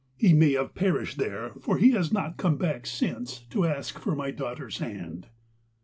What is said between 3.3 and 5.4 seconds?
to ask for my daughter's hand.'